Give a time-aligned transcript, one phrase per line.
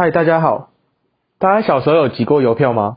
[0.00, 0.70] 嗨，大家好。
[1.38, 2.96] 大家小时候有集过邮票吗？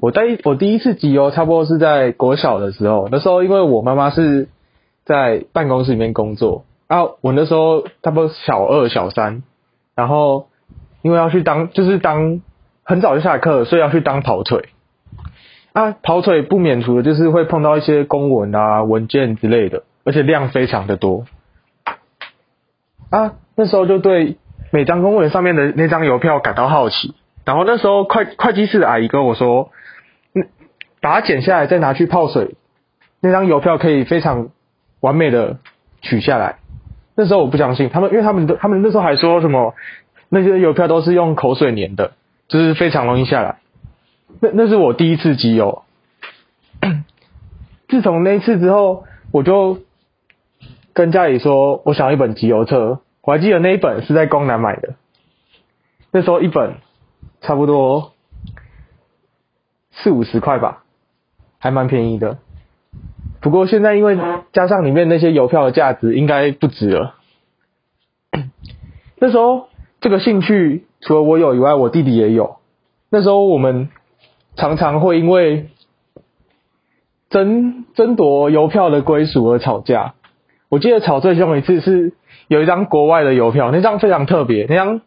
[0.00, 3.06] 我第我第一次集邮，差不多是在国小的时候。
[3.12, 4.48] 那时候因为我妈妈是
[5.04, 9.44] 在办公室里面工作啊，我那时候差不多小二、小三，
[9.94, 10.48] 然后
[11.02, 12.40] 因为要去当，就是当
[12.82, 14.70] 很早就下课，所以要去当跑腿
[15.74, 15.92] 啊。
[15.92, 21.24] 跑腿不免除的就是会碰到一些公文啊、文件之类的，而且量非常的多
[23.10, 23.34] 啊。
[23.54, 24.38] 那时候就对
[24.70, 27.14] 每张公文上面的那张邮票感到好奇。
[27.44, 29.70] 然后那时候会会计室的阿姨跟我说，
[30.34, 30.48] 嗯，
[31.00, 32.56] 把它剪下来再拿去泡水，
[33.20, 34.48] 那张邮票可以非常
[35.00, 35.58] 完美的
[36.02, 36.56] 取下来。
[37.14, 39.74] 那时候我不相信他们，因为他们的他们那时候还说什么
[40.28, 42.12] 那些邮票都是用口水粘的，
[42.48, 43.58] 就是非常容易下来。
[44.40, 45.84] 那那是我第一次集邮。
[47.88, 49.78] 自从那一次之后，我就
[50.92, 53.00] 跟家里说我想要一本集邮册。
[53.26, 54.94] 我还记得那一本是在光南买的，
[56.10, 56.76] 那时候一本。
[57.42, 58.12] 差不多
[59.92, 60.84] 四五十块吧，
[61.58, 62.38] 还蛮便宜的。
[63.40, 64.18] 不过现在因为
[64.52, 67.14] 加上里面那些邮票的价值，应该不值了。
[69.20, 69.68] 那时候
[70.00, 72.56] 这个兴趣除了我有以外，我弟弟也有。
[73.10, 73.90] 那时候我们
[74.56, 75.68] 常常会因为
[77.28, 80.14] 争争夺邮票的归属而吵架。
[80.68, 82.14] 我记得吵最凶一次是
[82.48, 85.00] 有一张国外的邮票，那张非常特别，那张。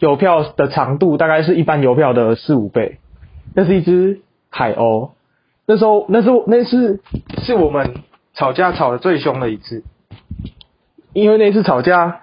[0.00, 2.98] 邮票的长度大概是一般邮票的四五倍，
[3.56, 5.10] 那是一只海鸥。
[5.66, 7.02] 那时候，那时候那次
[7.42, 7.96] 是我们
[8.32, 9.82] 吵架吵的最凶的一次，
[11.12, 12.20] 因为那次吵架，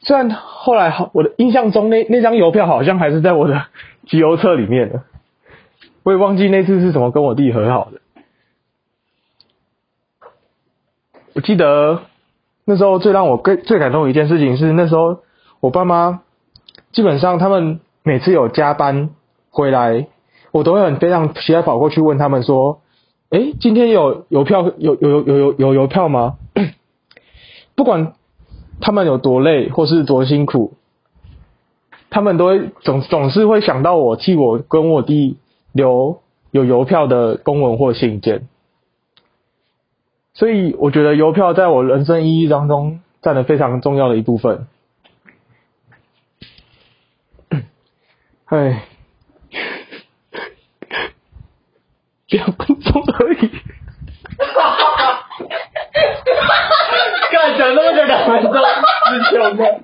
[0.00, 3.64] 虽然后来好，我的印象中那那张邮票好像还是在我的
[4.06, 5.00] 集邮册里面的，
[6.02, 8.02] 我也忘记那次是怎么跟我弟和好的。
[11.32, 12.02] 我记得
[12.64, 15.18] 那时候最让我最最感动的一件事情是，那时候
[15.60, 16.20] 我爸妈。
[16.92, 19.10] 基本上他们每次有加班
[19.50, 20.08] 回来，
[20.50, 22.80] 我都会很非常期待跑过去问他们说
[23.30, 26.34] ：“哎，今天有邮票有有有有有有邮票吗？”
[27.76, 28.14] 不管
[28.80, 30.72] 他们有多累或是多辛苦，
[32.10, 35.36] 他们都会总总是会想到我，替我跟我弟
[35.72, 36.18] 留
[36.50, 38.48] 有邮票的公文或信件。
[40.40, 44.66] 所以我觉得邮票在我人生意义当中占了非常重要的一部分。
[48.46, 48.84] 哎，
[52.30, 53.50] 两分钟而已。
[54.38, 55.26] 哈哈哈！
[57.30, 58.54] 干讲那么久两分钟，
[59.10, 59.80] 是穷的。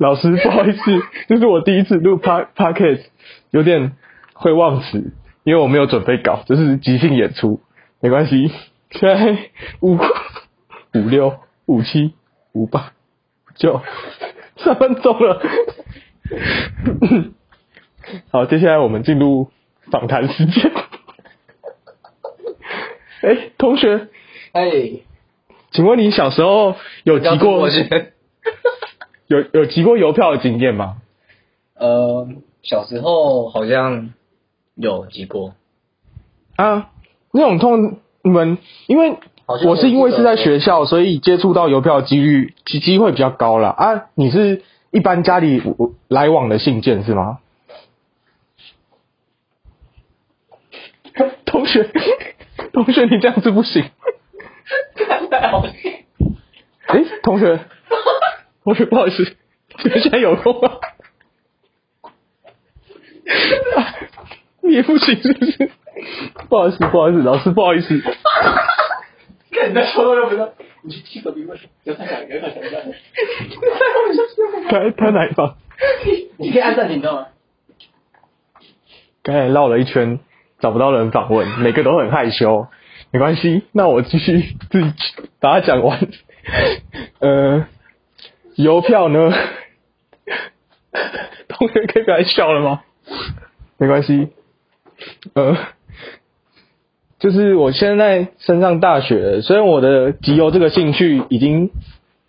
[0.00, 0.80] 老师，不好意思，
[1.28, 3.08] 这是我第一次录 pa p a r k a s
[3.52, 3.92] 有点
[4.32, 5.12] 会忘词，
[5.44, 7.60] 因为我没有准备稿，这是即兴演出，
[8.00, 8.50] 没关系。
[8.90, 9.38] 现在
[9.80, 12.14] 五五六五七
[12.52, 12.92] 五八
[13.54, 13.80] 九。
[14.56, 15.42] 三分钟了，
[18.30, 19.50] 好，接下来我们进入
[19.90, 20.70] 访谈时间。
[23.20, 24.08] 哎，同学，
[24.52, 24.70] 哎，
[25.72, 27.68] 请问你小时候有集过
[29.26, 30.98] 有有集过邮票的经验吗？
[31.74, 32.28] 呃，
[32.62, 34.10] 小时候好像
[34.74, 35.54] 有集过。
[36.56, 36.90] 啊，
[37.32, 39.18] 那种痛你们因为。
[39.66, 44.06] 我是因为是在学校，所以接触到邮票的几率机机会比较高了啊！
[44.14, 45.62] 你是一般家里
[46.08, 47.40] 来往的信件是吗？
[51.44, 51.90] 同学，
[52.72, 53.84] 同学，你这样子不行。
[55.30, 55.62] 太好
[56.86, 57.60] 哎，同学，
[58.64, 59.36] 同学，不好意思，
[59.84, 60.70] 你 们现在有空吗？
[64.74, 65.70] 你也不行是不是？
[66.48, 67.96] 不好意思，不好意思，老师不好意思。
[69.52, 70.52] 看你在说都不知道，
[70.82, 72.92] 你去踢隔壁位，有 他讲，有他讲，有他讲。
[74.68, 75.54] 他他哪一方？
[76.38, 77.26] 你可以按暂停，知道吗？
[79.22, 80.18] 刚才绕了一圈，
[80.58, 82.66] 找不到人访问，每个都很害羞。
[83.12, 84.92] 没关系，那我继续自己
[85.38, 86.00] 把它讲完。
[87.20, 87.68] 呃，
[88.56, 89.32] 邮票呢？
[91.46, 92.82] 同学可以不要笑了吗？
[93.78, 94.30] 没关系。
[95.34, 95.56] 呃。
[97.20, 101.70] 就是我现在升上大学，虽然我的集邮这个兴趣已经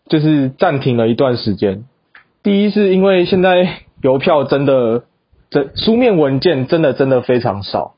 [0.08, 1.84] 就是暂停了一段时间。
[2.44, 5.04] 第一是因为现在邮票真的，
[5.50, 7.96] 这书面文件真的真的非常少。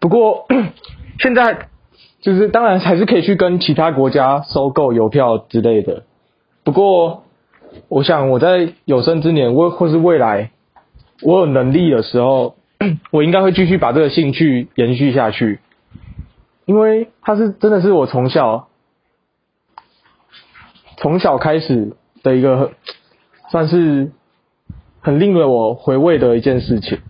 [0.00, 0.46] 不过
[1.18, 1.68] 现在
[2.22, 6.04] 就是当然还是可以去跟其他国家收购邮票之类的。
[6.64, 7.24] 不过
[7.88, 10.52] 我想我在有生之年，或或是未来
[11.22, 12.54] 我有能力的时候，
[13.10, 15.60] 我应该会继续把这个兴趣延续下去。
[16.64, 18.68] 因为它是真的是我从小
[20.98, 22.72] 从小开始的一个
[23.50, 24.12] 算是
[25.00, 27.00] 很令我回味的一件事情。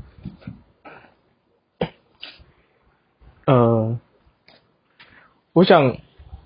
[3.47, 3.99] 呃，
[5.53, 5.97] 我想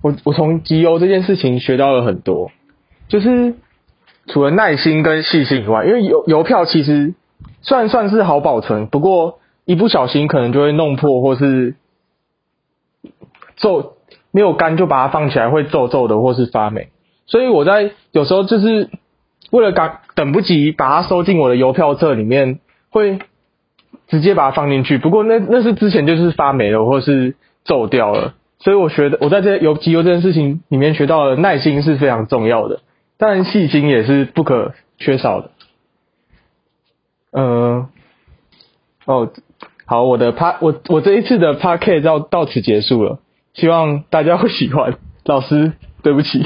[0.01, 2.51] 我我从集邮这件事情学到了很多，
[3.09, 3.57] 就是
[4.29, 7.13] 除了耐心跟细心以外，因为邮邮票其实
[7.63, 11.77] 虽然算是好保存，不过一不小心可能就会弄破，或是
[13.57, 13.95] 皱
[14.31, 16.89] 没有干就把它放起来会皱皱的，或是发霉。
[17.27, 18.91] 所以我在有时候就是
[19.51, 22.59] 为了赶等不及把它收进我的邮票册里面，
[22.91, 23.21] 会
[24.09, 24.99] 直接把它放进去。
[24.99, 28.35] 不过那那是之前就是发霉了，或是皱掉了。
[28.59, 32.81] 所以我学的我在这邮集邮这件事情里面学到了耐心是非常重要的，
[33.19, 35.51] 当然细心也是不可缺少的。
[37.33, 37.89] 呃，
[39.07, 39.33] 哦，
[39.87, 43.19] 好，我的 p 我我这一次的 p a r k 到到此结束了，
[43.55, 44.99] 希望大家会喜欢。
[45.25, 46.45] 老师，对不起。